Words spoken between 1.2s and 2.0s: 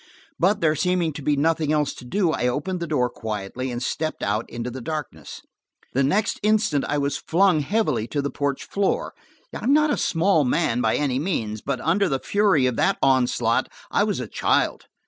be nothing else